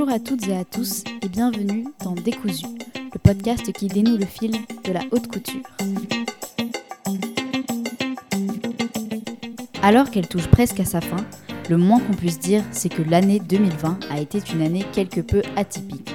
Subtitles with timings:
[0.00, 2.64] Bonjour à toutes et à tous et bienvenue dans Décousu,
[3.12, 5.60] le podcast qui dénoue le fil de la haute couture.
[9.82, 11.18] Alors qu'elle touche presque à sa fin,
[11.68, 15.42] le moins qu'on puisse dire, c'est que l'année 2020 a été une année quelque peu
[15.56, 16.14] atypique.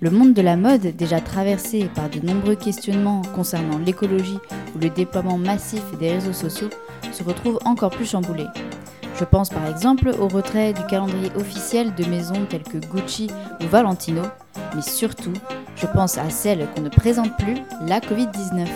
[0.00, 4.38] Le monde de la mode, déjà traversé par de nombreux questionnements concernant l'écologie
[4.74, 6.70] ou le déploiement massif des réseaux sociaux,
[7.12, 8.46] se retrouve encore plus chamboulé.
[9.22, 13.30] Je pense par exemple au retrait du calendrier officiel de maisons telles que Gucci
[13.60, 14.22] ou Valentino,
[14.74, 15.32] mais surtout,
[15.76, 17.54] je pense à celle qu'on ne présente plus,
[17.86, 18.66] la Covid-19.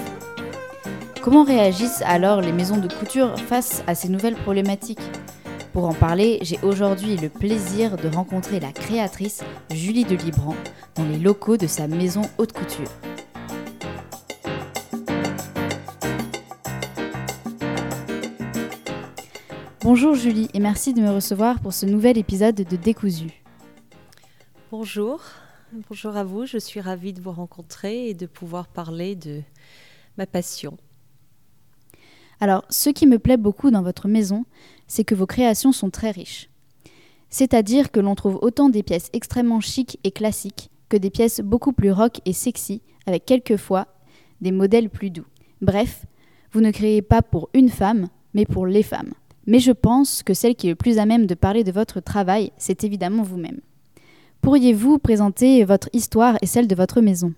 [1.20, 5.02] Comment réagissent alors les maisons de couture face à ces nouvelles problématiques?
[5.72, 9.42] Pour en parler, j'ai aujourd'hui le plaisir de rencontrer la créatrice
[9.74, 10.54] Julie de Libran
[10.94, 12.86] dans les locaux de sa maison haute couture.
[19.88, 23.30] Bonjour Julie et merci de me recevoir pour ce nouvel épisode de Décousu.
[24.72, 25.20] Bonjour,
[25.88, 29.42] bonjour à vous, je suis ravie de vous rencontrer et de pouvoir parler de
[30.18, 30.76] ma passion.
[32.40, 34.44] Alors, ce qui me plaît beaucoup dans votre maison,
[34.88, 36.50] c'est que vos créations sont très riches.
[37.30, 41.72] C'est-à-dire que l'on trouve autant des pièces extrêmement chic et classiques que des pièces beaucoup
[41.72, 43.86] plus rock et sexy, avec quelquefois
[44.40, 45.26] des modèles plus doux.
[45.60, 46.06] Bref,
[46.50, 49.12] vous ne créez pas pour une femme, mais pour les femmes.
[49.46, 52.00] Mais je pense que celle qui est le plus à même de parler de votre
[52.00, 53.60] travail, c'est évidemment vous-même.
[54.40, 57.32] Pourriez-vous présenter votre histoire et celle de votre maison?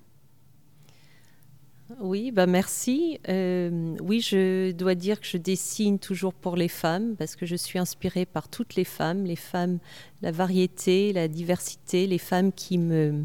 [2.00, 3.18] Oui, bah merci.
[3.28, 7.56] Euh, oui, je dois dire que je dessine toujours pour les femmes parce que je
[7.56, 9.78] suis inspirée par toutes les femmes, les femmes,
[10.22, 13.24] la variété, la diversité, les femmes qui me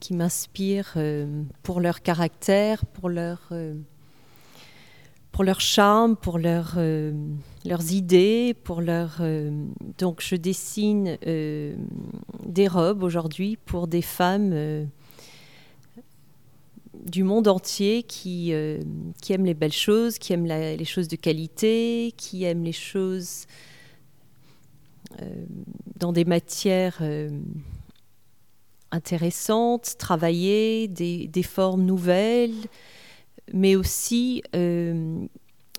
[0.00, 3.74] qui m'inspirent euh, pour leur caractère, pour leur euh,
[5.34, 6.74] pour leur charme, pour leur,
[7.64, 9.22] leurs idées, pour leur
[9.98, 14.88] donc je dessine des robes aujourd'hui pour des femmes
[17.04, 18.80] du monde entier qui, euh,
[19.20, 23.46] qui aiment les belles choses, qui aiment les choses de qualité, qui aiment les choses
[25.20, 25.44] euh,
[25.96, 27.30] dans des matières euh,
[28.90, 32.54] intéressantes, travaillées, des, des, formes nouvelles,
[33.52, 34.42] mais aussi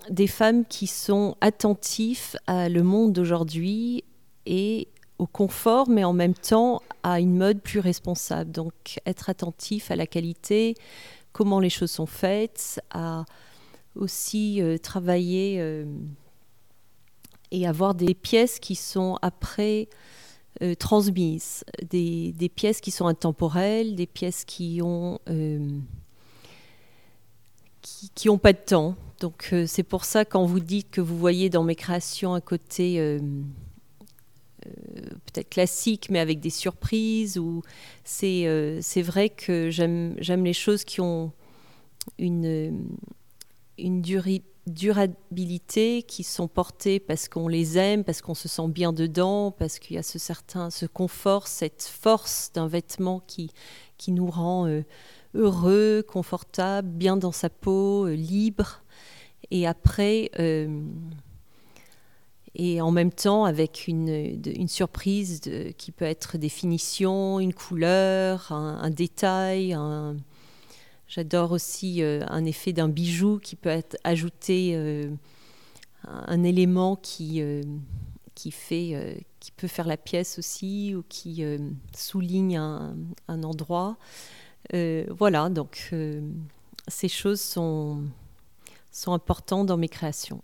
[0.09, 4.03] des femmes qui sont attentives à le monde d'aujourd'hui
[4.45, 8.51] et au confort, mais en même temps à une mode plus responsable.
[8.51, 10.75] Donc être attentif à la qualité,
[11.31, 13.25] comment les choses sont faites, à
[13.95, 15.85] aussi euh, travailler euh,
[17.51, 19.87] et avoir des pièces qui sont après
[20.61, 25.19] euh, transmises, des, des, pièces qui sont intemporelles, des pièces qui ont
[28.16, 28.95] qui n'ont pas de temps.
[29.19, 33.19] Donc c'est pour ça quand vous dites que vous voyez dans mes créations un côté
[35.25, 37.37] peut-être classique, mais avec des surprises.
[37.37, 37.61] Ou
[38.03, 41.31] c'est euh, vrai que j'aime les choses qui ont
[42.17, 42.87] une,
[43.77, 44.01] une
[44.67, 49.79] durabilité, qui sont portées parce qu'on les aime, parce qu'on se sent bien dedans, parce
[49.79, 53.51] qu'il y a ce certain ce confort, cette force d'un vêtement qui,
[53.97, 54.83] qui nous rend euh,
[55.33, 58.81] heureux, confortable, bien dans sa peau, euh, libre.
[59.51, 60.31] Et après,
[62.56, 65.41] et en même temps avec une, surprise
[65.78, 69.78] qui peut être des finitions, une couleur, un, détail.
[71.07, 75.09] J'adore aussi euh, un effet d'un bijou qui peut être ajouté, euh,
[76.03, 77.61] un élément qui, euh,
[78.34, 81.44] qui, fait, qui peut faire la pièce aussi ou qui
[81.95, 83.97] souligne un endroit.
[84.73, 85.94] voilà, donc
[86.88, 88.01] ces choses sont,
[88.95, 90.41] sont importantes dans mes créations.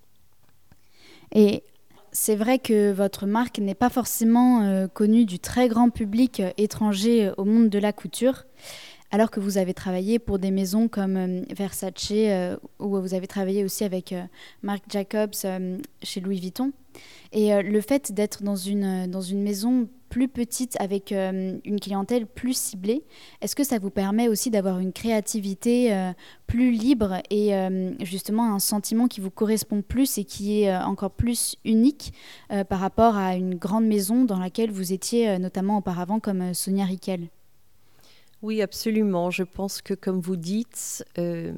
[1.33, 1.63] Et
[2.11, 6.51] c'est vrai que votre marque n'est pas forcément euh, connue du très grand public euh,
[6.57, 8.43] étranger euh, au monde de la couture,
[9.11, 12.11] alors que vous avez travaillé pour des maisons comme Versace,
[12.79, 14.15] ou vous avez travaillé aussi avec
[14.63, 15.33] Marc Jacobs
[16.01, 16.71] chez Louis Vuitton.
[17.33, 22.27] Et le fait d'être dans une, dans une maison plus petite avec euh, une clientèle
[22.27, 23.03] plus ciblée,
[23.39, 26.11] est-ce que ça vous permet aussi d'avoir une créativité euh,
[26.47, 31.11] plus libre et euh, justement un sentiment qui vous correspond plus et qui est encore
[31.11, 32.13] plus unique
[32.67, 37.29] par rapport à une grande maison dans laquelle vous étiez notamment auparavant comme Sonia Riquel?
[38.41, 39.31] Oui, absolument.
[39.31, 41.05] Je pense que comme vous dites,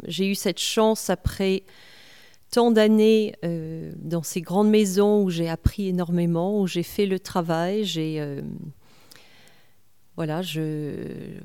[0.05, 1.63] j'ai eu cette chance après
[2.53, 7.19] tant d'années euh, dans ces grandes maisons où j'ai appris énormément, où j'ai fait le
[7.19, 8.41] travail, j'ai euh,
[10.17, 11.41] voilà, j'ai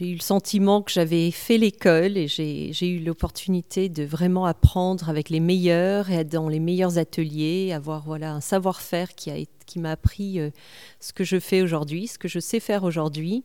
[0.00, 5.28] eu le sentiment que j'avais fait l'école et j'ai eu l'opportunité de vraiment apprendre avec
[5.28, 9.36] les meilleurs et dans les meilleurs ateliers, avoir voilà un savoir-faire qui a
[9.66, 10.50] qui m'a appris euh,
[11.00, 13.42] ce que je fais aujourd'hui, ce que je sais faire aujourd'hui.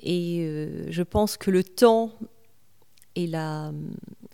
[0.00, 0.46] Et
[0.90, 2.10] je pense que le temps
[3.14, 3.72] et la,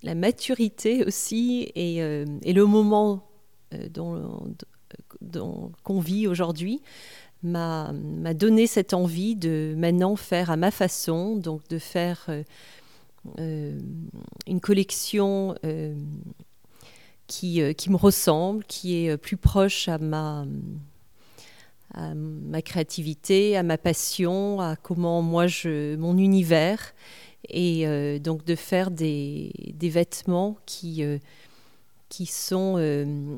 [0.02, 3.26] la maturité aussi et, euh, le moment
[3.90, 4.54] dont,
[5.20, 6.80] dont qu'on vit aujourd'hui
[7.42, 12.42] m'a donné cette envie de maintenant faire à ma façon, donc de faire euh,
[13.38, 13.78] euh,
[14.46, 15.94] une collection euh,
[17.26, 20.44] qui, qui, me ressemble, qui est plus proche à ma,
[21.94, 26.92] à ma créativité, à ma passion, à comment moi je, mon univers,
[27.48, 31.02] et donc de faire des, des vêtements qui
[32.08, 32.74] qui sont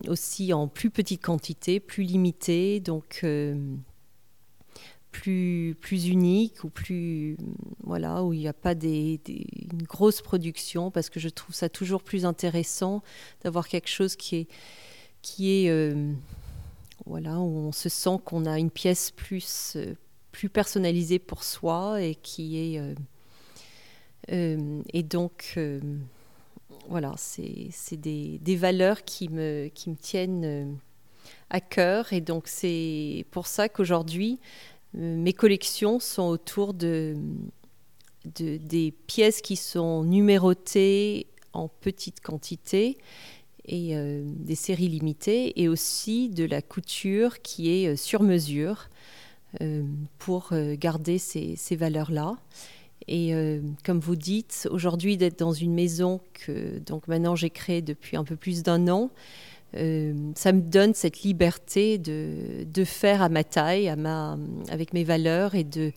[0.08, 3.24] aussi en plus petite quantité, plus limités, donc
[5.12, 7.36] plus, plus unique ou plus
[7.84, 9.20] voilà où il n'y a pas des,
[9.70, 13.02] une grosse production parce que je trouve ça toujours plus intéressant
[13.44, 14.48] d'avoir quelque chose qui est
[15.20, 16.12] qui est euh,
[17.06, 19.94] voilà où on se sent qu'on a une pièce plus euh,
[20.32, 22.94] plus personnalisée pour soi et qui est euh,
[24.28, 25.58] et donc
[26.88, 29.68] voilà c'est des, valeurs qui me
[30.00, 30.78] tiennent
[31.50, 34.38] à cœur et donc c'est pour ça qu'aujourd'hui
[34.96, 37.16] euh, mes collections sont autour de,
[38.24, 42.98] des pièces qui sont numérotées en petite quantité
[43.64, 48.88] et euh, des séries limitées et aussi de la couture qui est euh, sur mesure
[50.18, 52.38] pour garder ces valeurs-là.
[53.08, 53.34] Et
[53.84, 58.24] comme vous dites, aujourd'hui d'être dans une maison que donc maintenant j'ai créée depuis un
[58.24, 59.10] peu plus d'un an,
[59.76, 64.36] euh, ça me donne cette liberté de, de, faire à ma taille, à ma,
[64.68, 65.92] avec mes valeurs et de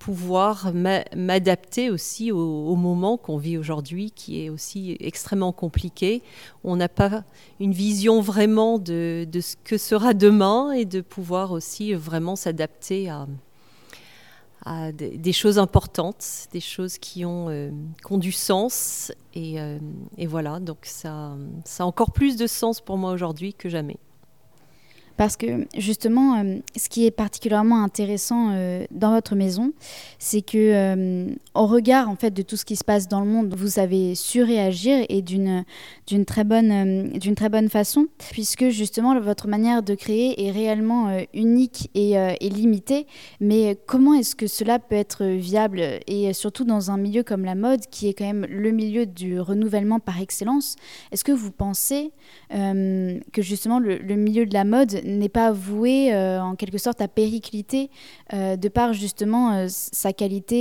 [0.00, 0.72] pouvoir
[1.14, 6.22] m'adapter aussi au, moment qu'on vit aujourd'hui, qui est aussi extrêmement compliqué.
[6.64, 7.22] On n'a pas
[7.60, 13.08] une vision vraiment de, de, ce que sera demain et de pouvoir aussi vraiment s'adapter
[13.08, 13.28] à,
[14.64, 17.70] à des, choses importantes, des choses qui ont, euh,
[18.04, 19.12] qui ont du sens.
[19.34, 19.78] Et, euh,
[20.18, 23.96] et, voilà, donc ça, ça a encore plus de sens pour moi aujourd'hui que jamais.
[25.16, 29.72] Parce que justement, euh, ce qui est particulièrement intéressant euh, dans votre maison,
[30.18, 33.26] c'est que euh, au regard en fait de tout ce qui se passe dans le
[33.26, 35.64] monde, vous avez su réagir et d'une
[36.06, 41.16] d'une très bonne d'une très bonne façon, puisque justement votre manière de créer est réellement
[41.34, 43.06] unique et, limitée.
[43.40, 47.54] Mais comment est-ce que cela peut être viable et surtout dans un milieu comme la
[47.54, 50.76] mode, qui est quand même le milieu du renouvellement par excellence?
[51.12, 52.12] Est-ce que vous pensez
[52.50, 57.08] que justement le milieu de la mode n'est pas voué euh, en quelque sorte à
[57.08, 57.90] péricliter
[58.32, 60.52] euh, de par justement euh, sa qualité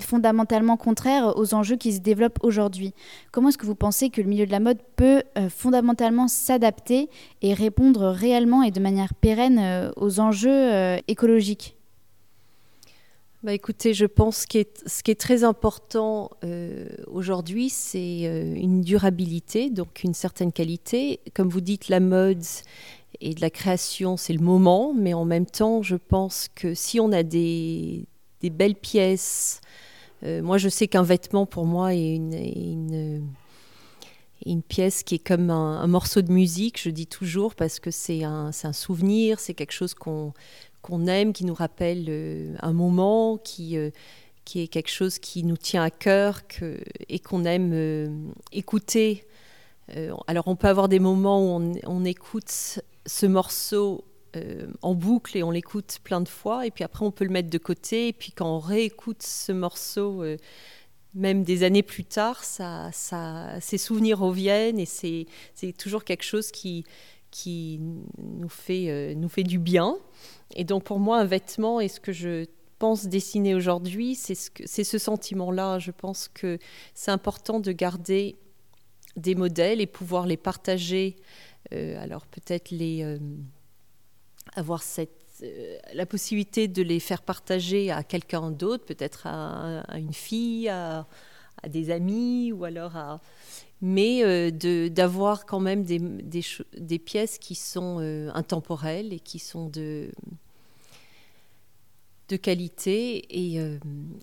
[0.00, 2.94] fondamentalement contraire aux enjeux qui se développent aujourd'hui.
[3.32, 7.10] Comment est-ce que vous pensez que le milieu de la mode peut fondamentalement s'adapter
[7.42, 11.76] et répondre réellement et de manière pérenne aux enjeux écologiques?
[13.42, 16.30] Bah écoutez, je pense que ce qui est très important
[17.06, 21.20] aujourd'hui, c'est une durabilité, donc une certaine qualité.
[21.34, 22.42] Comme vous dites, la mode
[23.20, 27.00] et de la création, c'est le moment, mais en même temps, je pense que si
[27.00, 28.06] on a des,
[28.42, 29.60] belles pièces,
[30.22, 33.26] euh, moi je sais qu'un vêtement pour moi est une,
[34.46, 38.22] une, pièce qui est comme un, morceau de musique, je dis toujours, parce que c'est
[38.22, 43.90] un, souvenir, c'est quelque chose qu'on aime, qui nous rappelle euh, un moment, qui, euh,
[44.54, 46.40] est quelque chose qui nous tient à cœur
[47.08, 49.24] et qu'on aime écouter.
[50.26, 54.04] alors on peut avoir des moments où on écoute ce morceau
[54.36, 56.64] euh, en boucle et on l'écoute plein de fois.
[56.64, 58.08] Et puis après, on peut le mettre de côté.
[58.08, 60.36] Et puis quand on réécoute ce morceau, euh,
[61.14, 65.26] même des années plus tard, ça, ça, ces souvenirs reviennent et c'est,
[65.76, 66.84] toujours quelque chose qui,
[67.32, 67.80] qui
[68.18, 69.98] nous, fait, euh, nous fait du bien.
[70.54, 72.46] Et donc pour moi, un vêtement et ce que je
[72.78, 75.80] pense dessiner aujourd'hui, c'est ce, c'est ce sentiment-là.
[75.80, 76.58] Je pense que
[76.94, 78.36] c'est important de garder
[79.16, 81.16] des modèles et pouvoir les partager
[81.72, 83.18] alors peut-être les euh,
[84.54, 85.10] avoir cette
[85.42, 91.06] euh, la possibilité de les faire partager à quelqu'un d'autre, peut-être à, une fille, à,
[91.68, 93.20] des amis, ou alors à...
[93.80, 94.50] Mais
[94.90, 96.02] d'avoir quand même des,
[96.76, 98.00] des, pièces qui sont
[98.34, 100.10] intemporelles et qui sont de,
[102.28, 103.58] de qualité et,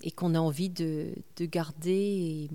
[0.04, 2.50] et qu'on a envie de, de garder.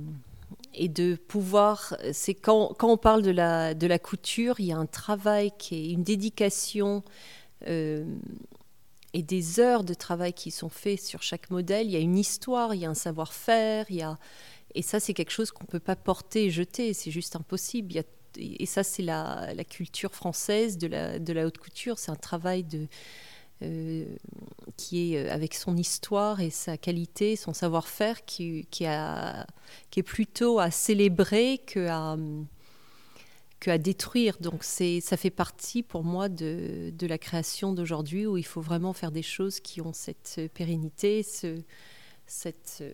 [0.75, 4.77] Et de pouvoir, c'est quand, on parle de la, de la couture, il y a
[4.77, 7.03] un travail qui est une dédication
[7.69, 8.05] euh,
[9.13, 11.87] et des heures de travail qui sont faites sur chaque modèle.
[11.87, 14.19] Il y a une histoire, il y a un savoir-faire, il y a...
[14.75, 17.93] et ça c'est quelque chose qu'on ne peut pas porter et jeter, c'est juste impossible.
[18.39, 22.17] Et ça c'est la, la, culture française de la, de la haute couture, c'est un
[22.17, 22.89] travail de,
[24.77, 30.71] qui est euh, avec son histoire et sa qualité, son savoir-faire, qui, est plutôt à
[30.71, 32.17] célébrer que à,
[33.79, 34.39] détruire.
[34.41, 38.93] Donc ça fait partie pour moi de, de la création d'aujourd'hui où il faut vraiment
[38.93, 41.61] faire des choses qui ont cette pérennité, ce,
[42.27, 42.93] cette, euh,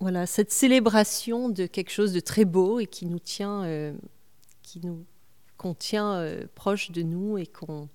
[0.00, 3.64] voilà, cette célébration de quelque chose de très beau et qui nous tient,
[4.62, 5.04] qui nous
[5.56, 7.88] qu'on tient euh, proche de nous et qu'on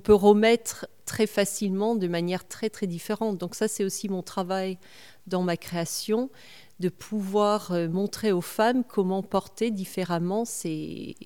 [0.00, 3.38] peut remettre très facilement de manière très très différente.
[3.38, 4.78] Donc ça c'est aussi mon travail
[5.26, 6.30] dans ma création,
[6.80, 11.16] de pouvoir euh, montrer aux femmes comment porter différemment ces,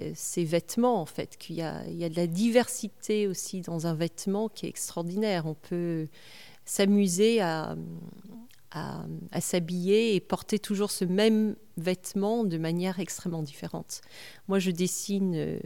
[0.00, 1.62] euh, ces vêtements en fait, qu'il y, y
[2.04, 5.46] a de la diversité aussi dans un vêtement qui est extraordinaire.
[5.46, 6.08] On peut
[6.64, 7.76] s'amuser à,
[8.70, 14.00] à, s'habiller et porter toujours ce même vêtement de manière extrêmement différente.
[14.48, 15.58] Moi, je dessine euh,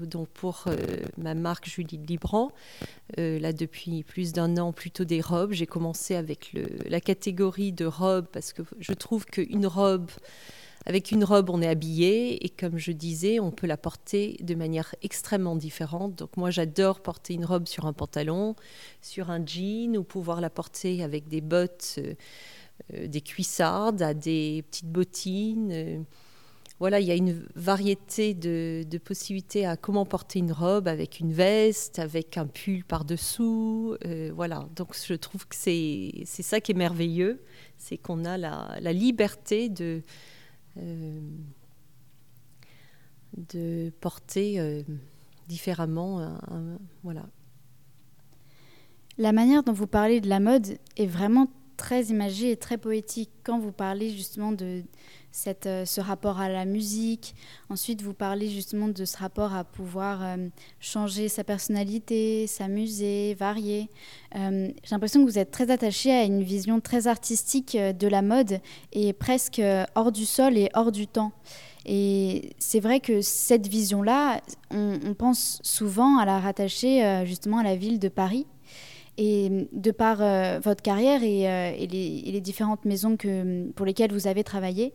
[0.00, 0.76] donc pour euh,
[1.18, 2.50] ma marque Julie Libran,
[3.18, 5.52] euh, là depuis plus d'un an, plutôt des robes.
[5.52, 6.54] J'ai commencé avec
[6.86, 10.10] la catégorie de robes parce que je trouve qu'une robe
[10.84, 14.54] avec une robe, on est habillé et comme je disais, on peut la porter de
[14.54, 16.16] manière extrêmement différente.
[16.16, 18.56] Donc moi, j'adore porter une robe sur un pantalon,
[19.00, 22.14] sur un jean ou pouvoir la porter avec des bottes, euh,
[22.94, 25.70] euh, des cuissardes, des petites bottines.
[25.72, 25.98] Euh.
[26.80, 31.32] voilà, il y a une variété de, possibilités à comment porter une robe avec une
[31.32, 33.96] veste, avec un pull par-dessous.
[34.34, 37.40] voilà, donc je trouve que c'est ça qui est merveilleux,
[37.78, 40.02] c'est qu'on a la, liberté de
[43.36, 44.82] de porter euh,
[45.48, 46.38] différemment.
[47.02, 47.26] voilà.
[49.18, 53.30] La manière dont vous parlez de la mode est vraiment très imagée et très poétique.
[53.44, 54.82] Quand vous parlez justement de
[55.30, 57.34] cette, euh, ce rapport à la musique,
[57.70, 60.36] ensuite vous parlez justement de ce rapport à pouvoir
[60.80, 63.88] changer sa personnalité, s'amuser, varier.
[64.34, 68.60] J'ai l'impression que vous êtes très attaché à une vision très artistique de la mode
[68.92, 69.60] et presque
[69.94, 71.32] hors du sol et hors du temps.
[71.84, 77.64] Et c'est vrai que cette vision-là, on, on, pense souvent à la rattacher justement à
[77.64, 78.46] la ville de Paris.
[79.18, 83.18] Et de par euh, votre carrière et, euh, et, les, différentes maisons
[83.76, 84.94] pour lesquelles vous avez travaillé,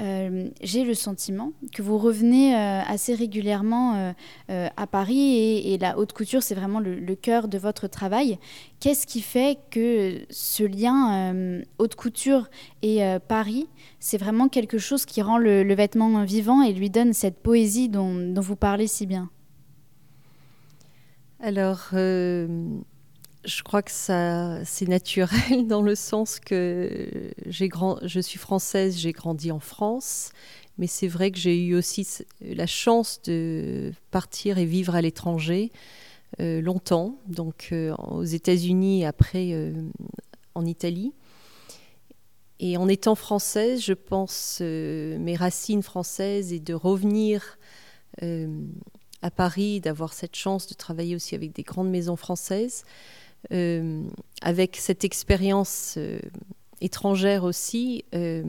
[0.00, 4.14] euh, j'ai le sentiment que vous revenez assez régulièrement
[4.48, 8.38] à Paris et, la haute couture, c'est vraiment le, cœur de votre travail.
[8.80, 12.50] Qu'est-ce qui fait que ce lien haute couture
[12.82, 13.68] et Paris,
[14.00, 18.34] c'est vraiment quelque chose qui rend le, vêtement vivant et lui donne cette poésie dont
[18.34, 19.30] vous parlez si bien?
[21.40, 21.90] Alors
[23.44, 27.08] je crois que ça, c'est naturel dans le sens que
[27.46, 30.32] j'ai grand, je suis française, j'ai grandi en France,
[30.78, 32.06] mais c'est vrai que j'ai eu aussi
[32.40, 35.70] la chance de partir et vivre à l'étranger
[36.40, 39.72] euh, longtemps, donc euh, aux États-Unis après euh,
[40.54, 41.12] en Italie.
[42.58, 47.58] Et en étant française, je pense mes racines françaises et de revenir
[48.20, 52.84] à Paris, d'avoir cette chance de travailler aussi avec des grandes maisons françaises.
[53.50, 54.04] Euh,
[54.40, 56.20] avec cette expérience euh,
[56.80, 58.44] étrangère aussi, euh,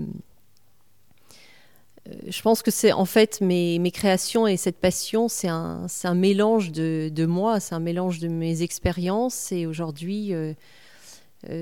[2.28, 7.26] je pense que c'est en fait mes, créations et cette passion, c'est un, mélange de,
[7.26, 9.52] moi, c'est un mélange de mes expériences.
[9.52, 10.34] Et aujourd'hui,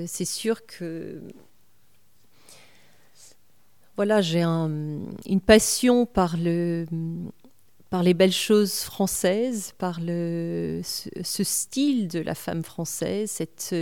[0.08, 1.22] c'est sûr que
[3.96, 4.72] voilà, j'ai un,
[5.28, 6.88] une passion par le,
[7.91, 13.75] par les belles choses françaises, par le, ce, style de la femme française, cette,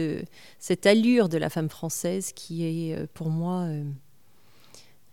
[0.60, 3.84] cette allure de la femme française qui est euh, pour moi euh,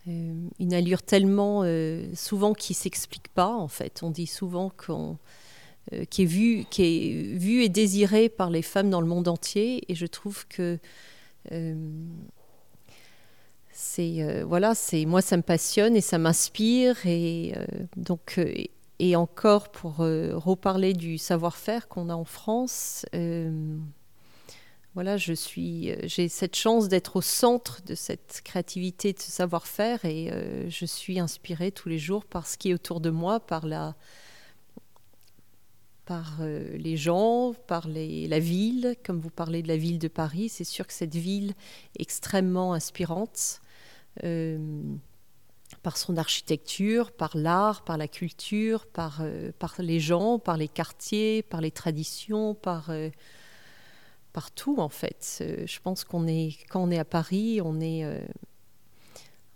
[0.08, 4.02] euh, une allure tellement euh, souvent qui s'explique pas en fait.
[4.02, 5.18] On dit souvent qu'on
[5.92, 10.06] euh, qui est vue et désirée par les femmes dans le monde entier et je
[10.06, 10.78] trouve que
[13.72, 17.54] c'est voilà c'est moi ça me passionne et ça m'inspire et
[17.96, 18.40] donc
[19.16, 23.76] encore, pour euh, reparler du savoir-faire qu'on a en France, euh,
[24.94, 29.30] voilà, je suis, euh, j'ai cette chance d'être au centre de cette créativité, de ce
[29.30, 30.30] savoir-faire, et
[30.68, 33.94] je suis inspirée tous les jours par ce qui est autour de moi, par la,
[36.06, 38.96] par les gens, par les, la ville.
[39.04, 41.52] Comme vous parlez de la ville de Paris, c'est sûr que cette ville
[41.98, 43.60] est extrêmement inspirante.
[45.86, 50.56] Euh, par son architecture, par l'art, par la culture, par, euh, par les gens, par
[50.56, 53.10] les quartiers, par les traditions, par, euh,
[54.32, 55.42] partout en fait.
[55.64, 58.04] je pense qu'on est quand on est à Paris, on est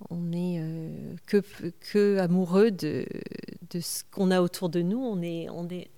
[0.08, 0.62] on est
[1.26, 1.42] que,
[1.92, 3.04] que amoureux de,
[3.70, 4.98] de ce qu'on a autour de nous.
[4.98, 5.90] On est, on est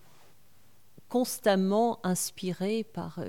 [1.09, 3.21] constamment inspiré par,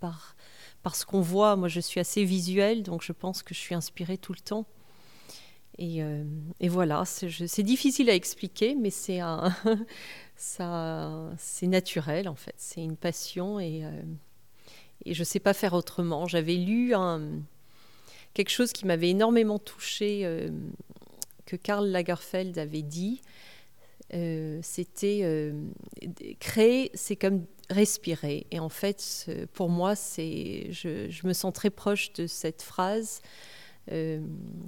[0.00, 0.34] par,
[0.82, 1.56] par ce qu'on voit.
[1.56, 4.64] Moi, je suis assez visuelle, donc je pense que je suis inspirée tout le temps.
[5.78, 6.24] Et, euh,
[6.60, 8.90] voilà, c'est difficile à expliquer, mais
[10.36, 12.54] c'est naturel en fait.
[12.58, 14.02] C'est une passion et, euh,
[15.04, 16.26] et je ne sais pas faire autrement.
[16.26, 16.92] J'avais lu
[18.34, 20.50] quelque chose qui m'avait énormément touché euh,
[21.46, 23.22] que Karl Lagerfeld avait dit.
[24.60, 25.54] C'était
[26.38, 28.46] créer, c'est comme respirer.
[28.50, 33.22] Et en fait, pour moi, je, me sens très proche de cette phrase
[33.90, 34.20] euh,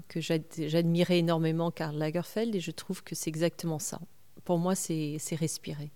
[0.08, 4.00] que j'admirais énormément Karl Lagerfeld et je trouve que c'est exactement ça.
[4.44, 5.92] Pour moi, c'est respirer.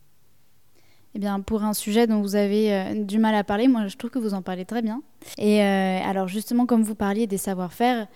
[1.14, 3.96] Eh bien, pour un sujet dont vous avez euh, du mal à parler, moi je
[3.96, 5.02] trouve que vous en parlez très bien.
[5.36, 8.06] Et euh, alors justement, comme vous parliez des savoir-faire,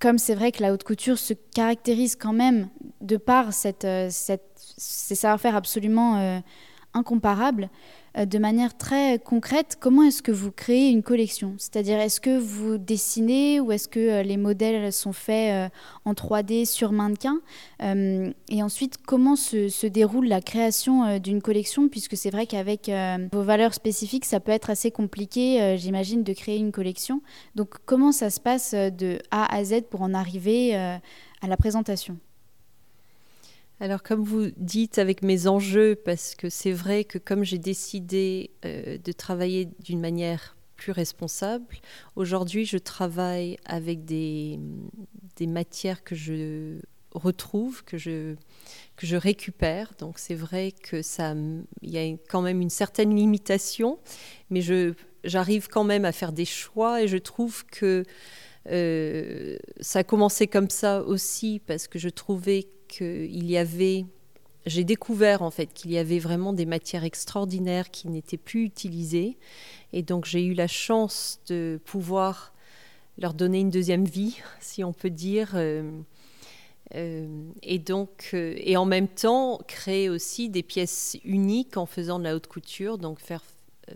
[0.00, 2.68] comme c'est vrai que la haute couture se caractérise quand même
[3.00, 6.40] de par cette, ces savoir-faire absolument
[6.94, 7.68] incomparable.
[8.18, 11.54] Euh, de manière très concrète, comment est-ce que vous créez une collection?
[11.58, 16.12] C'est-à-dire, est-ce que vous dessinez ou est-ce que euh, les modèles sont faits euh, en
[16.12, 17.40] 3D sur mannequin?
[17.80, 21.88] Et ensuite, comment se, déroule la création d'une collection?
[21.88, 22.90] Puisque c'est vrai qu'avec
[23.32, 27.22] vos valeurs spécifiques, ça peut être assez compliqué, j'imagine, de créer une collection.
[27.54, 31.00] Donc, comment ça se passe de A à Z pour en arriver à
[31.46, 32.18] la présentation?
[33.80, 38.50] Alors comme vous dites avec mes enjeux, parce que c'est vrai que comme j'ai décidé
[38.64, 41.76] euh, de travailler d'une manière plus responsable,
[42.16, 44.58] aujourd'hui je travaille avec des,
[45.36, 46.80] des, matières que je
[47.12, 48.34] retrouve, que je,
[48.96, 49.92] que je récupère.
[49.98, 51.34] Donc c'est vrai que ça,
[51.82, 53.98] y a quand même une certaine limitation,
[54.50, 58.04] mais je, j'arrive quand même à faire des choix et je trouve que
[58.70, 64.04] euh, ça a commencé comme ça aussi parce que je trouvais qu'il y avait,
[64.66, 69.36] j'ai découvert en fait qu'il y avait vraiment des matières extraordinaires qui n'étaient plus utilisées.
[69.92, 72.52] Et donc j'ai eu la chance de pouvoir
[73.18, 75.52] leur donner une deuxième vie, si on peut dire.
[75.54, 75.90] Euh,
[76.94, 77.26] euh,
[77.62, 82.24] et donc, euh, et en même temps, créer aussi des pièces uniques en faisant de
[82.24, 83.42] la haute couture, donc faire,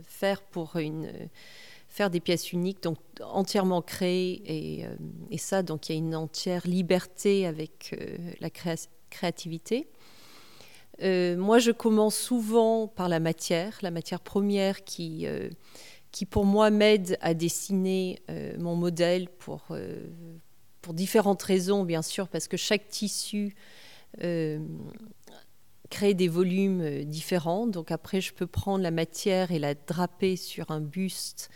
[0.05, 1.11] faire pour une
[1.93, 4.43] faire des pièces uniques, donc entièrement créées.
[4.47, 4.95] Et, euh,
[5.31, 8.49] et ça, donc il y a une entière liberté avec euh, la
[9.11, 9.89] créativité.
[11.03, 15.27] Euh, moi, je commence souvent par la matière, la matière première qui,
[16.13, 18.23] qui pour moi m'aide à dessiner
[18.59, 19.67] mon modèle pour,
[20.81, 23.55] pour différentes raisons, bien sûr, parce que chaque tissu
[25.93, 27.67] crée des volumes différents.
[27.67, 31.51] Donc après, je peux prendre la matière et la draper sur un buste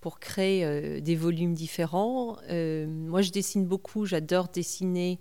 [0.00, 2.36] pour créer euh, des volumes différents.
[2.50, 5.18] Euh, moi, je dessine beaucoup, j'adore dessiner.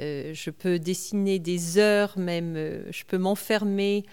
[0.00, 2.54] Euh, je peux dessiner des heures même,
[2.90, 4.04] je peux m'enfermer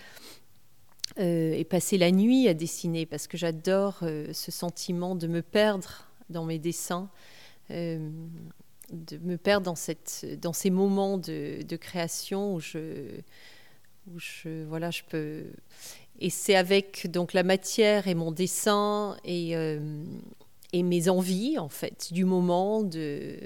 [1.20, 6.44] et passer la nuit à dessiner parce que j'adore ce sentiment de me perdre dans
[6.44, 7.10] mes dessins,
[7.70, 9.74] de me perdre
[10.42, 13.22] dans, ces moments de création où je,
[14.14, 15.46] où je, voilà, je peux
[16.20, 20.04] et c'est avec donc la matière et mon dessin et, euh,
[20.74, 22.84] et mes envies, en fait, du moment.
[22.84, 23.38] De...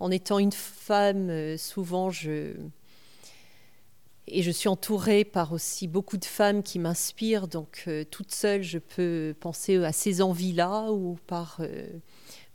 [0.00, 2.54] En étant une femme, euh, souvent, je...
[4.26, 7.46] Et je suis entourée par aussi beaucoup de femmes qui m'inspirent.
[7.46, 11.60] Donc, euh, toute seule, je peux penser à ces envies-là ou par,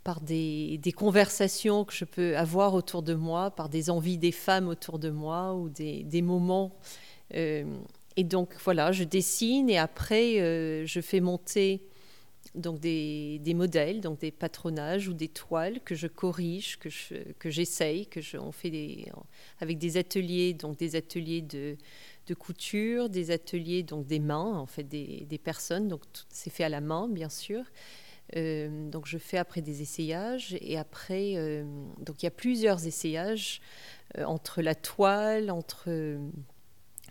[0.04, 4.32] par des, des, conversations que je peux avoir autour de moi, par des envies des
[4.32, 6.76] femmes autour de moi ou des, des moments
[7.32, 11.82] et donc voilà, je dessine et après euh, je fais monter
[12.54, 17.50] donc des, modèles, donc des patronages ou des toiles que je corrige, que je, que
[17.50, 19.06] j'essaye, que je, on fait des,
[19.62, 21.78] avec des ateliers, donc des ateliers de,
[22.38, 26.70] couture, des ateliers donc des mains, en fait des, des personnes, donc c'est fait à
[26.70, 27.64] la main bien sûr.
[28.36, 31.64] Euh, donc je fais après des essayages et après euh,
[32.00, 33.62] donc il y a plusieurs essayages
[34.18, 35.90] entre la toile, entre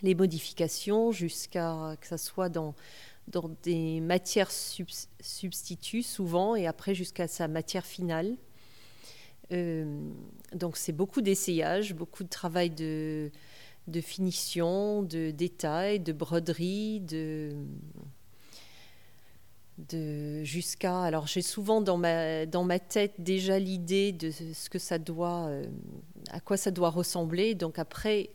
[0.03, 2.75] les modifications jusqu'à que ça soit dans,
[3.63, 8.37] des matières substituts souvent et après jusqu'à sa matière finale.
[9.53, 10.01] Euh,
[10.55, 13.31] donc c'est beaucoup d'essayages, beaucoup de travail de,
[14.03, 17.55] finition, de détail, de broderie, de,
[20.43, 24.99] jusqu'à alors j'ai souvent dans ma dans ma tête déjà l'idée de ce que ça
[24.99, 25.65] doit euh,
[26.31, 28.31] à quoi ça doit ressembler donc après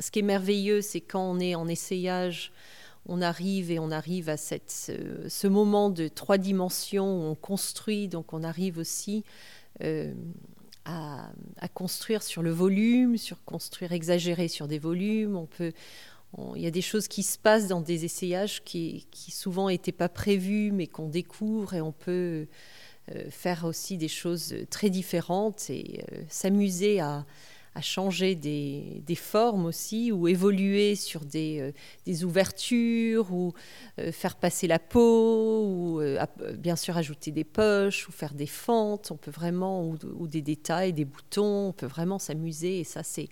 [0.00, 2.52] ce qui est merveilleux, c'est quand on est en essayage,
[3.06, 8.08] on arrive et on arrive à cette, ce, moment de trois dimensions où on construit,
[8.08, 9.24] donc on arrive aussi
[10.84, 11.30] à,
[11.74, 15.36] construire sur le volume, sur construire exagéré sur des volumes.
[15.36, 15.72] On peut,
[16.56, 20.08] il y a des choses qui se passent dans des essayages qui, souvent n'étaient pas
[20.08, 22.46] prévus, mais qu'on découvre et on peut
[23.14, 27.24] euh, faire aussi des choses très différentes et euh, s'amuser à,
[27.74, 31.72] à changer des, formes aussi, ou évoluer sur des,
[32.08, 33.52] euh, ouvertures, ou
[33.98, 36.24] euh, faire passer la peau, ou euh,
[36.56, 40.92] bien sûr ajouter des poches, ou faire des fentes, on peut vraiment, ou, des détails,
[40.92, 42.80] des boutons, on peut vraiment s'amuser.
[42.80, 43.28] Et ça, c'est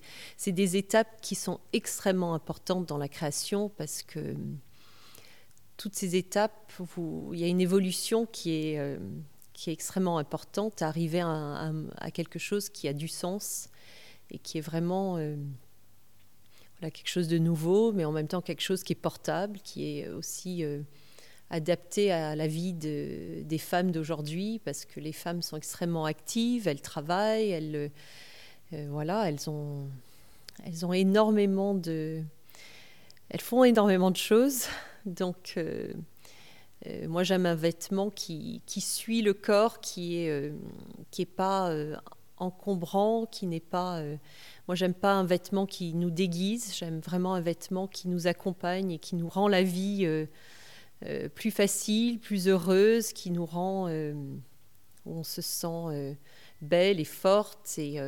[0.52, 4.34] des étapes qui sont extrêmement importantes dans la création parce que
[5.76, 6.72] toutes ces étapes,
[7.32, 8.98] il y a une évolution qui est,
[9.52, 13.68] qui est extrêmement importante, arriver à quelque chose qui a du sens
[14.32, 15.36] et qui est vraiment euh,
[16.80, 19.98] voilà, quelque chose de nouveau, mais en même temps quelque chose qui est portable, qui
[19.98, 20.80] est aussi euh,
[21.50, 26.66] adapté à la vie de, des femmes d'aujourd'hui, parce que les femmes sont extrêmement actives,
[26.66, 27.90] elles travaillent, elles,
[28.72, 29.86] euh, voilà, elles ont,
[30.64, 32.22] elles ont énormément de,
[33.28, 34.64] elles font énormément de choses,
[35.06, 35.58] donc.
[37.06, 40.52] moi, j'aime un vêtement qui, qui, suit le corps, qui est,
[41.12, 41.72] qui est pas
[42.42, 43.98] encombrant, qui n'est pas.
[43.98, 44.16] Euh,
[44.68, 46.74] moi, j'aime pas un vêtement qui nous déguise.
[46.74, 50.26] J'aime vraiment un vêtement qui nous accompagne et qui nous rend la vie euh,
[51.06, 53.88] euh, plus facile, plus heureuse, qui nous rend.
[55.06, 56.16] on se sent
[56.60, 57.98] belle et forte et,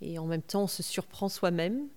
[0.00, 1.88] et en même temps on se surprend soi-même.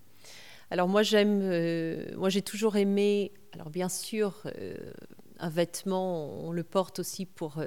[0.71, 3.31] Alors moi j'aime, moi j'ai toujours aimé.
[3.53, 4.41] Alors bien sûr,
[5.37, 7.63] un vêtement, on le porte aussi pour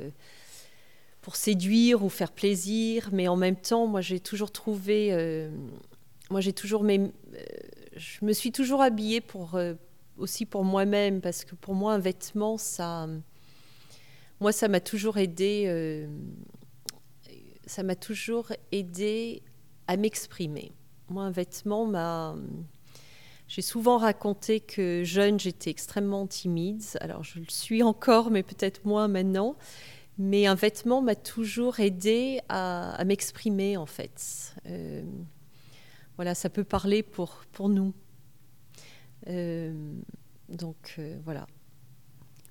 [1.29, 5.51] pour séduire ou faire plaisir, mais en même temps, moi j'ai toujours trouvé, euh,
[6.31, 7.45] moi j'ai toujours, mais euh,
[7.99, 9.75] je me suis toujours habillée pour euh,
[10.17, 13.07] aussi pour moi-même parce que pour moi un vêtement ça,
[14.41, 16.09] moi ça m'a toujours aidé,
[17.67, 19.43] ça m'a toujours aidé
[19.87, 20.73] à m'exprimer.
[21.11, 22.37] Moi un vêtement m'a
[23.49, 26.83] j'ai souvent raconté que jeune, j'étais extrêmement timide.
[27.01, 29.57] Alors, je le suis encore, mais peut-être moins maintenant.
[30.19, 34.55] Mais un vêtement m'a toujours aidé à, m'exprimer, en fait.
[34.67, 35.03] Euh,
[36.17, 37.95] voilà, ça peut parler pour, nous.
[39.29, 39.95] Euh,
[40.49, 41.47] donc, euh, voilà.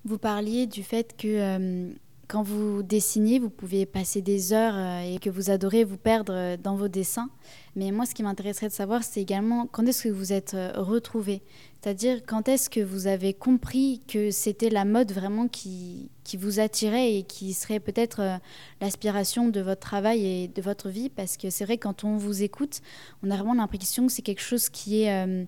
[0.05, 1.93] Vous parliez du fait que
[2.27, 6.33] quand vous dessinez, vous pouvez passer des heures euh, et que vous adorez vous perdre
[6.33, 7.29] euh, dans vos dessins.
[7.75, 10.73] Mais moi, ce qui m'intéresserait de savoir, c'est également quand est-ce que vous êtes euh,
[10.75, 11.41] retrouvé
[11.81, 16.59] C'est-à-dire quand est-ce que vous avez compris que c'était la mode vraiment qui, qui vous
[16.59, 18.39] attirait et qui serait peut-être
[18.81, 21.09] l'aspiration de votre travail et de votre vie?
[21.09, 22.81] Parce que c'est vrai, quand on vous écoute,
[23.23, 25.47] on a vraiment l'impression que c'est quelque chose qui est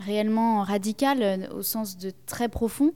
[0.00, 2.92] réellement radical au sens de très profond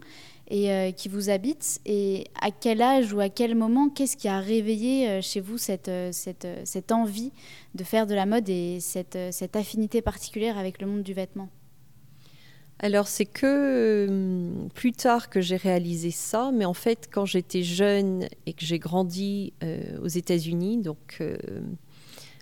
[0.49, 1.81] et euh, qui vous habite.
[1.87, 5.59] Et à quel âge ou à quel moment, qu'est-ce qui a réveillé euh, chez vous
[5.59, 7.33] cette, euh, cette, cette, envie
[7.75, 11.49] de faire de la mode et cette, cette affinité particulière avec le monde du vêtement?
[12.81, 18.29] Alors c'est que plus tard que j'ai réalisé ça, mais en fait quand j'étais jeune
[18.47, 19.53] et que j'ai grandi
[20.01, 21.21] aux États-Unis, donc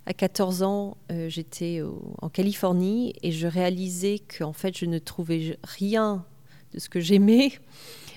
[0.05, 1.81] à 14 ans j'étais
[2.21, 6.27] en Californie et je réalisais qu'en fait je ne trouvais rien
[6.77, 7.53] ce que j'aimais,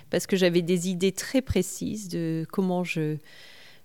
[0.09, 3.17] parce que j'avais des idées très précises de comment je,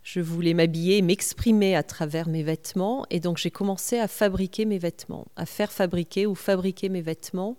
[0.04, 3.06] je voulais m'habiller, m'exprimer à travers mes vêtements.
[3.10, 7.56] Et donc j'ai commencé à fabriquer mes vêtements, à faire fabriquer ou fabriquer mes vêtements.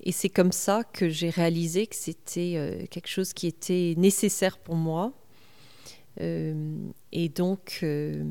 [0.00, 4.58] Et c'est comme ça que j'ai réalisé que c'était euh, quelque chose qui était nécessaire
[4.58, 5.12] pour moi.
[6.20, 6.74] Euh,
[7.12, 8.24] et donc, euh,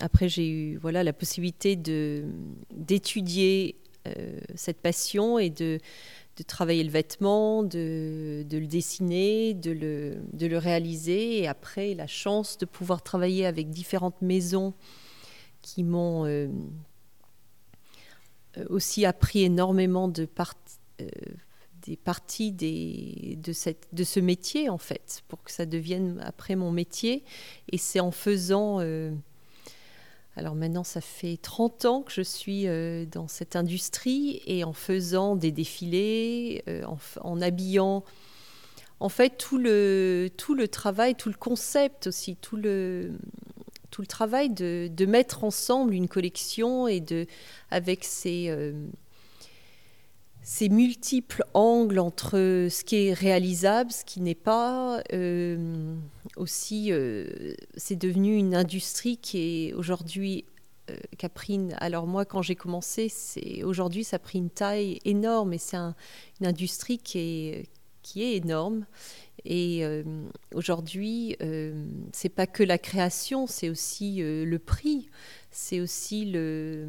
[0.00, 3.76] après, j'ai eu voilà, la possibilité d'étudier
[4.54, 5.78] cette passion et de,
[6.36, 11.38] de travailler le vêtement, de, le dessiner, de le, réaliser.
[11.38, 14.74] Et après, la chance de pouvoir travailler avec différentes maisons
[15.62, 16.48] qui m'ont euh,
[18.58, 21.06] euh, aussi appris énormément euh,
[21.86, 27.24] des parties de ce métier, en fait, pour que ça devienne après mon métier.
[27.70, 28.80] Et c'est en faisant
[30.36, 34.72] alors maintenant, ça fait 30 ans que je suis euh, dans cette industrie et en
[34.72, 36.84] faisant des défilés, euh,
[37.20, 38.04] en, habillant,
[38.98, 43.12] en fait, tout le, tout le travail, tout le concept aussi, tout le,
[43.90, 47.26] tout le travail de, de mettre ensemble une collection et de,
[47.70, 48.72] avec ces, euh,
[50.44, 55.02] ces multiples angles entre ce qui est réalisable, ce qui n'est pas.
[55.14, 55.96] Euh,
[56.36, 60.44] aussi, euh, c'est devenu une industrie qui est aujourd'hui,
[60.90, 63.10] euh, pris alors moi quand j'ai commencé,
[63.64, 67.64] aujourd'hui ça a pris une taille énorme et c'est une industrie qui est
[68.02, 68.84] qui est énorme.
[69.46, 69.82] Et
[70.54, 71.36] aujourd'hui,
[72.12, 75.08] c'est pas que la création, c'est aussi le prix,
[75.50, 76.88] c'est aussi le,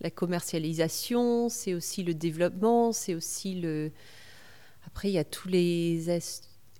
[0.00, 3.92] la commercialisation, c'est aussi le développement, c'est aussi le.
[4.86, 6.20] Après, il y a tous les,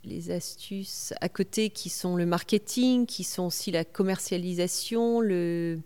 [0.05, 5.81] les astuces à côté qui sont le marketing, qui sont aussi la commercialisation, le,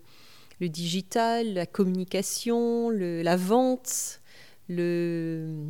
[0.59, 4.21] le digital, la communication, la vente,
[4.67, 5.65] le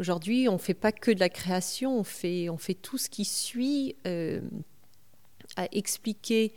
[0.00, 3.10] Aujourd'hui, on ne fait pas que de la création, on fait, on fait tout ce
[3.10, 4.40] qui suit euh,
[5.56, 6.54] à expliquer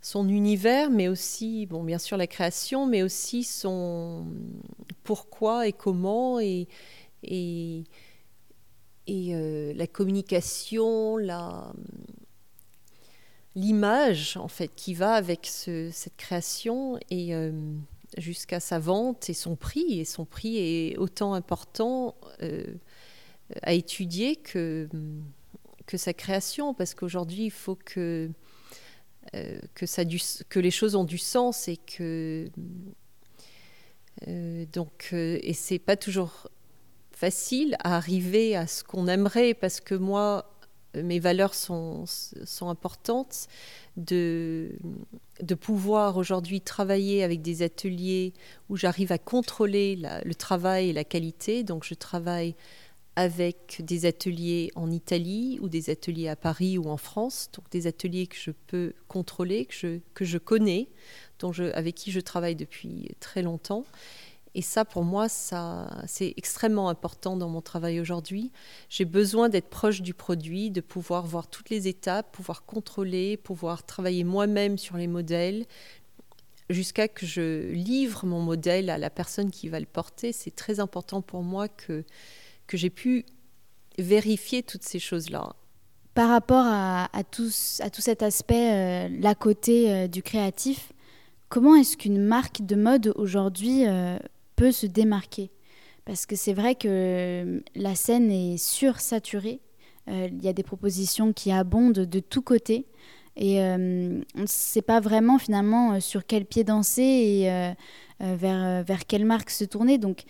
[0.00, 4.26] son univers, mais aussi, bon, bien sûr, la création, mais aussi son
[5.04, 6.68] pourquoi et comment, et,
[7.22, 7.84] et,
[9.08, 11.72] euh, la communication, la
[13.56, 17.50] l'image en fait qui va avec cette création et euh,
[18.18, 19.98] jusqu'à sa vente et son prix.
[19.98, 22.74] Et son prix est autant important euh,
[23.62, 24.88] à étudier que,
[25.86, 28.30] que sa création, parce qu'aujourd'hui, il faut que,
[29.74, 32.48] que, ça que les choses ont du sens et que.
[34.26, 36.48] Euh, donc, et c'est pas toujours
[37.12, 40.56] facile à arriver à ce qu'on aimerait, parce que moi,
[40.94, 43.48] mes valeurs sont, sont importantes,
[43.96, 44.72] de,
[45.42, 48.34] de pouvoir aujourd'hui travailler avec des ateliers
[48.68, 51.64] où j'arrive à contrôler le travail et la qualité.
[51.64, 52.54] Donc je travaille
[53.16, 57.86] avec des ateliers en Italie ou des ateliers à Paris ou en France, donc des
[57.86, 60.88] ateliers que je peux contrôler, que je, que je connais,
[61.38, 63.84] dont je, avec qui je travaille depuis très longtemps.
[64.54, 68.52] Et ça, pour moi, ça, c'est extrêmement important dans mon travail aujourd'hui.
[68.88, 73.84] J'ai besoin d'être proche du produit, de pouvoir voir toutes les étapes, pouvoir contrôler, pouvoir
[73.84, 75.66] travailler moi-même sur les modèles,
[76.70, 80.32] jusqu'à que je livre mon modèle à la personne qui va le porter.
[80.32, 82.04] C'est très important pour moi que,
[82.66, 83.24] que j'ai pu
[83.98, 85.54] vérifier toutes ces choses-là.
[86.14, 90.92] Par rapport à, tout, cet aspect, euh, la côté euh, du créatif,
[91.50, 94.18] comment est-ce qu'une marque de mode aujourd'hui euh,
[94.56, 95.50] peut se démarquer?
[96.06, 99.60] Parce que c'est vrai que euh, la scène est sursaturée.
[100.08, 102.86] Il y a des propositions qui abondent de tous côtés.
[103.34, 107.74] Et on ne sait pas vraiment finalement sur quel pied danser et
[108.20, 109.98] vers, vers quelle marque se tourner.
[109.98, 110.22] Donc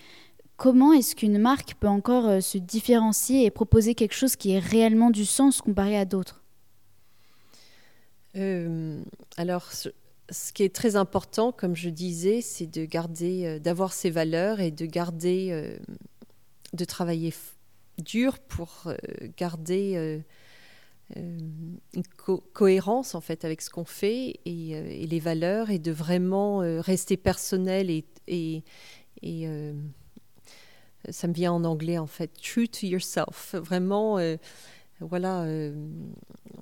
[0.56, 5.10] comment est-ce qu'une marque peut encore se différencier et proposer quelque chose qui ait réellement
[5.10, 6.42] du sens comparé à d'autres?
[9.38, 9.70] Alors,
[10.30, 14.60] ce qui est très important, comme je disais, c'est de garder, euh, d'avoir ses valeurs
[14.60, 15.76] et de garder, euh,
[16.72, 17.32] de travailler
[17.98, 18.96] dur pour euh,
[19.36, 20.22] garder
[21.14, 21.78] une
[22.52, 27.90] cohérence en fait avec ce qu'on fait et, les valeurs et de vraiment rester personnel
[28.26, 28.64] et
[31.10, 34.18] ça me vient en anglais en fait, true to yourself, vraiment
[35.00, 35.74] voilà, euh,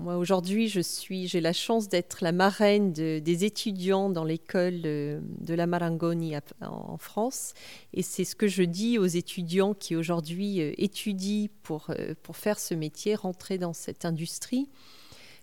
[0.01, 5.21] moi aujourd'hui, je suis, j'ai la chance d'être la marraine des étudiants dans l'école euh,
[5.23, 7.55] de la Marangoni en France,
[7.93, 11.93] et c'est ce que je dis aux étudiants qui aujourd'hui euh, étudient pour
[12.25, 14.69] pour faire ce métier, rentrer dans cette industrie,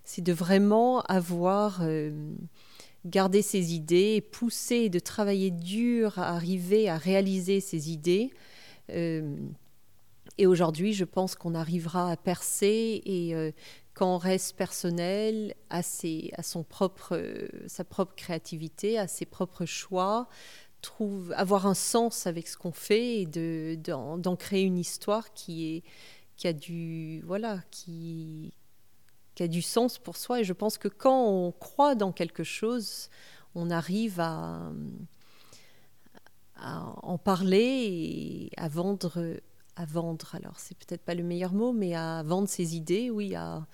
[0.04, 1.82] c'est de vraiment avoir
[3.06, 8.32] gardé ses idées, pousser, de travailler dur à arriver à réaliser ses idées.
[8.88, 13.52] Et aujourd'hui, je pense qu'on arrivera à percer et euh,
[13.94, 19.66] quand on reste personnel, à, à son propre, euh, sa propre créativité, à ses propres
[19.66, 20.28] choix,
[20.80, 25.76] trouve, avoir un sens avec ce qu'on fait et de, d'en, créer une histoire qui,
[25.76, 25.84] est,
[26.36, 28.54] qui, a du, voilà, qui,
[29.34, 30.40] qui a du sens pour soi.
[30.40, 33.10] Et je pense que quand on croit dans quelque chose,
[33.54, 34.72] on arrive à,
[36.62, 39.40] à en parler et à vendre
[39.76, 43.34] à vendre, alors c'est peut-être pas le meilleur mot, mais à vendre ses idées, oui,
[43.34, 43.66] à,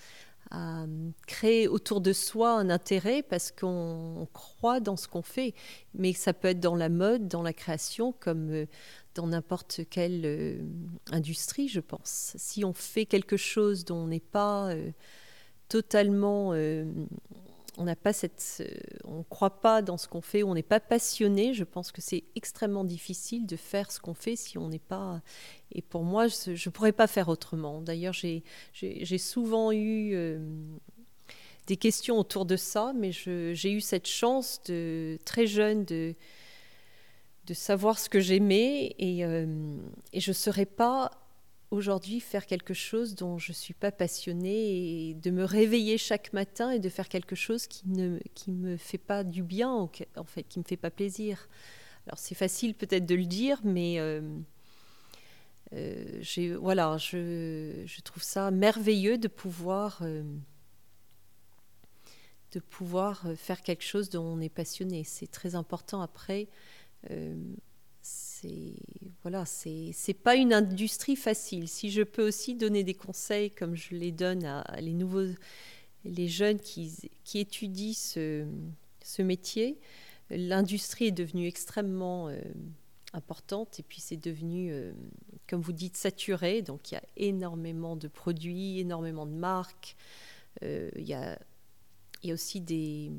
[1.27, 5.55] créer autour de soi un intérêt parce qu'on croit dans ce qu'on fait.
[5.93, 8.67] Mais ça peut être dans la mode, dans la création, comme euh,
[9.15, 10.59] dans n'importe quelle euh,
[11.13, 12.33] industrie, je pense.
[12.39, 14.91] Si on fait quelque chose dont on n'est pas euh,
[15.69, 16.55] totalement
[17.79, 18.63] on n'a pas cette,
[19.05, 21.55] on croit pas dans ce qu'on fait, on n'est pas passionné.
[21.55, 25.23] Je pense que c'est extrêmement difficile de faire ce qu'on fait si on n'est pas.
[25.73, 27.81] Et pour moi, je ne pourrais pas faire autrement.
[27.81, 30.39] D'ailleurs, j'ai souvent eu euh,
[31.69, 36.15] des questions autour de ça, mais j'ai eu cette chance de très jeune de
[37.47, 39.47] de savoir ce que j'aimais et, euh,
[40.13, 41.11] et je ne serais pas
[41.71, 46.33] aujourd'hui faire quelque chose dont je ne suis pas passionnée et de me réveiller chaque
[46.33, 50.25] matin et de faire quelque chose qui ne qui me fait pas du bien, en
[50.25, 51.49] fait, qui me fait pas plaisir.
[52.07, 54.23] Alors c'est facile peut-être de le dire, mais euh,
[55.75, 60.23] euh, voilà, je, je, trouve ça merveilleux de pouvoir, euh,
[62.53, 65.05] de pouvoir faire quelque chose dont on est passionné.
[65.05, 66.49] C'est très important après
[68.41, 68.75] c'est
[69.23, 71.69] voilà, c'est pas une industrie facile.
[71.69, 75.35] Si je peux aussi donner des conseils comme je les donne à, les nouveaux,
[76.05, 78.47] les jeunes qui, qui étudient ce,
[79.03, 79.79] ce métier,
[80.31, 82.41] l'industrie est devenue extrêmement euh,
[83.13, 84.93] importante et puis c'est devenu, euh,
[85.49, 86.63] comme vous dites, saturé.
[86.63, 89.97] Donc il y a énormément de produits, énormément de marques.
[90.63, 91.39] Euh, il, y a,
[92.23, 93.11] il y a aussi des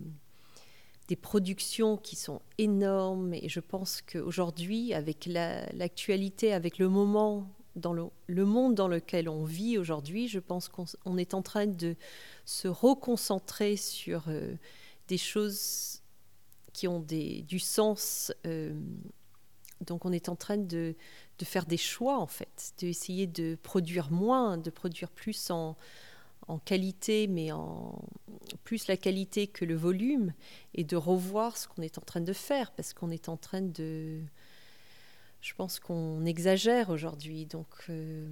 [1.10, 7.93] des productions qui sont énormes et je pense qu'aujourd'hui, avec l'actualité, avec le moment, dans
[7.93, 11.95] le, monde dans lequel on vit aujourd'hui, je pense qu'on est en train de
[12.45, 14.54] se reconcentrer sur euh,
[15.08, 16.04] des choses
[16.74, 18.32] qui ont du sens.
[18.45, 18.80] Euh,
[19.82, 20.95] donc on est en train de,
[21.39, 25.76] de faire des choix en fait, d'essayer de produire moins, de produire plus en,
[26.50, 28.02] en qualité, mais en
[28.64, 30.34] plus la qualité que le volume,
[30.74, 33.62] et de revoir ce qu'on est en train de faire, parce qu'on est en train
[33.62, 34.20] de...
[35.42, 37.46] Je pense qu'on exagère aujourd'hui.
[37.46, 38.28] Donc, euh,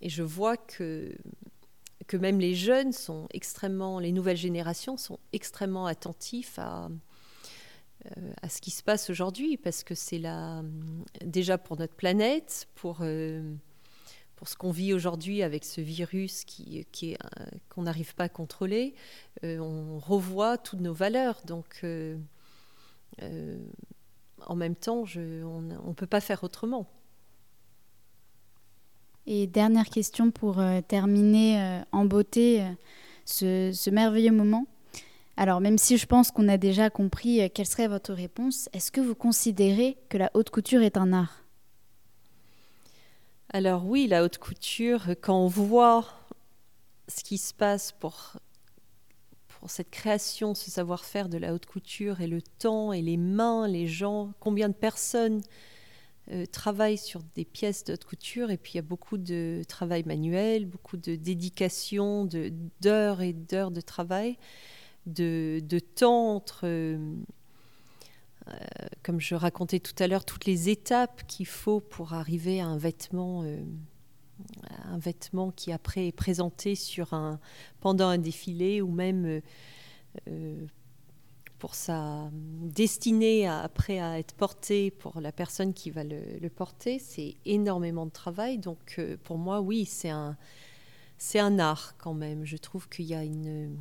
[0.00, 1.16] et je vois que,
[2.06, 6.88] que même les jeunes sont extrêmement, les nouvelles générations sont extrêmement attentifs à,
[8.04, 10.62] euh, à ce qui se passe aujourd'hui, parce que c'est là
[11.24, 12.98] déjà pour notre planète, pour...
[13.00, 13.42] Euh,
[14.36, 18.24] pour ce qu'on vit aujourd'hui avec ce virus qui, qui est, euh, qu'on n'arrive pas
[18.24, 18.94] à contrôler,
[19.42, 21.40] euh, on revoit toutes nos valeurs.
[21.46, 22.16] Donc, euh,
[24.46, 26.86] en même temps, on ne peut pas faire autrement.
[29.26, 32.64] Et dernière question pour terminer en beauté
[33.24, 34.66] ce, merveilleux moment.
[35.36, 39.00] Alors, même si je pense qu'on a déjà compris quelle serait votre réponse, est-ce que
[39.00, 41.45] vous considérez que la haute couture est un art?
[43.50, 46.04] Alors oui, la haute couture, quand on voit
[47.08, 48.36] ce qui se passe pour,
[49.68, 53.88] cette création, ce savoir-faire de la haute couture et le temps et les mains, les
[53.88, 55.40] gens, combien de personnes
[56.30, 59.62] euh, travaillent sur des pièces de haute couture et puis il y a beaucoup de
[59.66, 62.28] travail manuel, beaucoup de dédication,
[62.80, 64.38] d'heures et d'heures de travail,
[65.06, 66.66] de, de temps entre...
[69.02, 72.76] comme je racontais tout à l'heure, toutes les étapes qu'il faut pour arriver à un
[72.76, 73.60] vêtement, euh,
[74.84, 77.40] un vêtement qui après est présenté sur un,
[77.80, 79.40] pendant un défilé ou même
[80.28, 80.66] euh,
[81.58, 86.98] pour sa destinée après à être porté pour la personne qui va le, le porter,
[86.98, 88.58] c'est énormément de travail.
[88.58, 90.36] Donc pour moi, oui, c'est un,
[91.18, 92.44] c'est un art quand même.
[92.44, 93.76] Je trouve qu'il y a une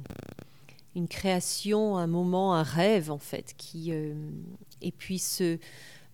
[0.96, 4.14] une création, un moment, un rêve en fait, qui euh,
[4.82, 5.22] et puis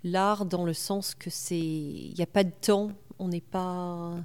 [0.04, 4.16] l'art dans le sens que c'est il n'y a pas de temps, on n'est pas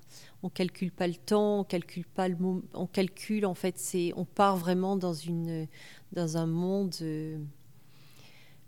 [0.43, 2.37] on calcule pas le temps, on calcule pas le
[2.75, 5.69] on calcule en fait c'est on part vraiment dans une
[6.13, 7.39] dans un monde de,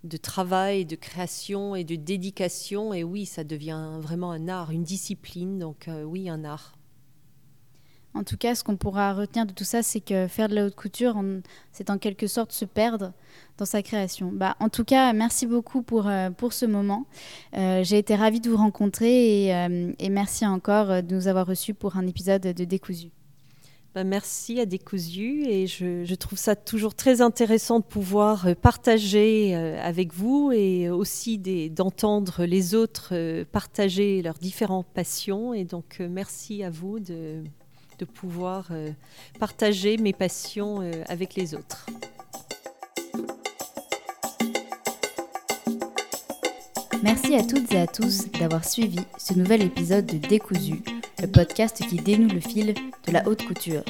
[0.04, 4.84] de travail, de création et de dédication et oui, ça devient vraiment un art, une
[4.84, 6.77] discipline donc euh, oui, un art.
[8.14, 10.66] En tout cas, ce qu'on pourra retenir de tout ça, c'est que faire de la
[10.66, 11.22] haute couture,
[11.72, 13.12] c'est en quelque sorte se perdre
[13.58, 14.30] dans sa création.
[14.32, 17.06] Bah, en tout cas, merci beaucoup pour, euh, pour ce moment.
[17.56, 21.74] Euh, j'ai été ravie de vous rencontrer et, euh, merci encore de nous avoir reçus
[21.74, 23.10] pour un épisode de Décousu.
[23.94, 29.54] Bah, merci à Décousu et je, je, trouve ça toujours très intéressant de pouvoir partager
[29.54, 31.38] avec vous et aussi
[31.70, 35.52] d'entendre les autres partager leurs différentes passions.
[35.52, 37.42] Et donc, merci à vous de
[37.98, 38.90] de pouvoir euh,
[39.38, 41.86] partager mes passions euh, avec les autres.
[47.02, 50.82] Merci à toutes et à tous d'avoir suivi ce nouvel épisode de Décousu,
[51.20, 52.74] le podcast qui dénoue le fil
[53.06, 53.84] de la haute couture.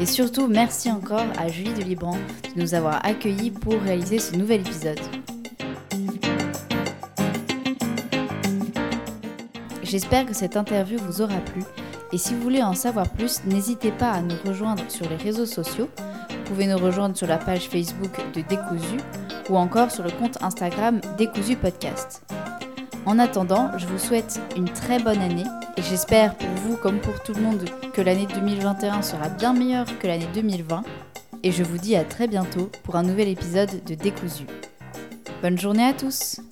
[0.00, 2.18] Et surtout, merci encore à Julie de Libran
[2.54, 5.00] de nous avoir accueillis pour réaliser ce nouvel épisode.
[9.96, 11.62] J'espère que cette interview vous aura plu
[12.12, 15.46] et si vous voulez en savoir plus, n'hésitez pas à nous rejoindre sur les réseaux
[15.46, 15.88] sociaux.
[16.28, 18.98] Vous pouvez nous rejoindre sur la page Facebook de Décousu
[19.48, 22.26] ou encore sur le compte Instagram Décousu Podcast.
[23.06, 25.46] En attendant, je vous souhaite une très bonne année
[25.78, 27.64] et j'espère pour vous comme pour tout le monde
[27.94, 30.84] que l'année 2021 sera bien meilleure que l'année 2020
[31.42, 34.44] et je vous dis à très bientôt pour un nouvel épisode de Décousu.
[35.40, 36.42] Bonne journée à tous